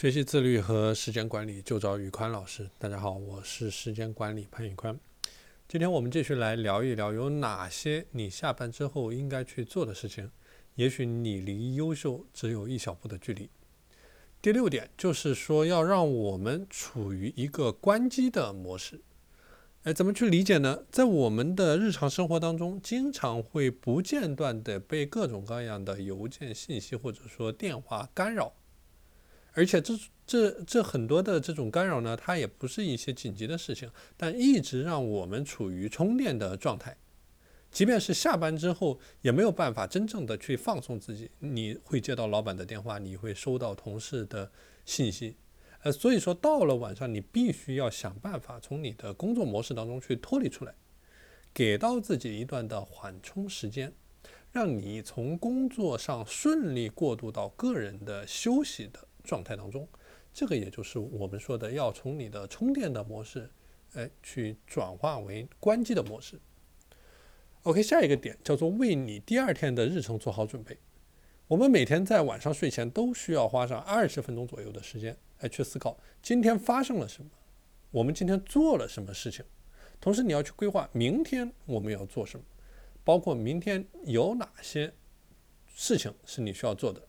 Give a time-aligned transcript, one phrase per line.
[0.00, 2.70] 学习自律和时间管理就找宇宽老师。
[2.78, 4.98] 大家好，我是时间管理潘宇宽。
[5.68, 10.30] 今天我们继续来聊一聊有哪些你下班之后应该去做的事情。
[10.76, 13.50] 也许你离优秀只有一小步的距离。
[14.40, 19.02] 第六点就是说，要让我们处于一个关机的模式。
[19.82, 20.82] 哎，怎么去理解呢？
[20.90, 28.54] 在我们的日常生活当中，经常会不间断的被各种各样的邮件信息或者说电话干扰。
[29.52, 36.96] 而且这这这很多的这种干扰呢，它也不是一些紧急的事情，但一直让我们处于充电的状态。
[37.70, 41.30] 即便是下班之后，也没有办法真正的去放松自己。
[41.38, 44.50] 你会接到老板的电话，你会收到同事的
[44.84, 45.36] 信息，
[45.82, 50.74] 呃，所以说到了晚上，你必须要想办法从你的工作模式当中去脱离出来，
[51.54, 53.92] 给到自己一段的缓冲时间，
[54.50, 59.06] 让你从工作上顺利过渡到个人的休息的。
[59.22, 59.88] 状态当中，
[60.32, 63.50] 这个也就是我们说的要从你的充电的模式，
[63.94, 66.40] 哎，去转化为关机的模式。
[67.62, 70.78] OK，下一个点叫做为你第二天的日程做好准备。
[71.46, 77.30] 我们每天在晚上睡前都需要花上二十分钟左右的时间，哎，去思考今天发生了什么，
[77.90, 79.44] 我们今天做了什么事情，
[80.00, 82.46] 同时你要去规划明天我们要做什么，
[83.02, 84.92] 包括明天有哪些
[85.66, 87.02] 事情是你需要做的。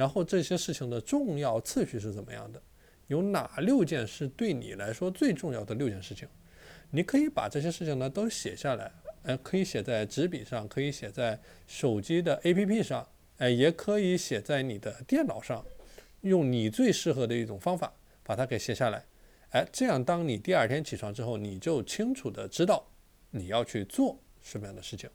[0.00, 2.62] 然后这些事情的重要次序是怎么样的？
[3.08, 6.26] 有哪六件是对你来说最重要的六件事情？
[6.90, 8.90] 你可以把这些事情呢都写下来，
[9.24, 15.62] 呃，可以写在纸笔上，可以写在手机的 APP 上，哎，也可以写在你的电脑上，
[16.22, 17.92] 用你最适合的一种方法
[18.22, 19.04] 把它给写下来，
[19.50, 22.82] 哎，这样当你第二天起床之后，你就清楚的知道
[23.32, 25.10] 你要去做什么样的事情。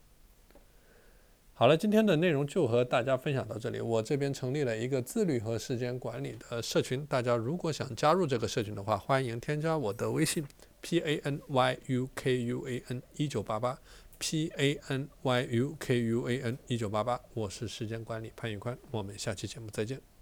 [1.58, 3.80] 好了，今天的内容就和大家分享到这里。
[3.80, 10.45] 我这边成立了一个自律和时间管理的社群，大家如果想加入这个社群的话，欢迎添加我的微信
[10.81, 13.80] p a n y u k u a n 一九八八
[14.20, 20.14] p a n y u k u a n 一九八八，我是时间管理潘宇宽，我们下期节目再见。